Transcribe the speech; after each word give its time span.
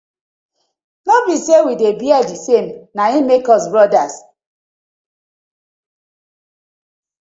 No 1.07 1.15
bi 1.25 1.35
say 1.45 1.59
we 1.65 1.73
dey 1.81 1.93
bear 2.01 2.23
di 2.29 2.37
same 2.45 2.69
na 2.95 3.03
im 3.17 3.23
make 3.29 3.47
us 3.55 3.65
brothers. 3.71 4.15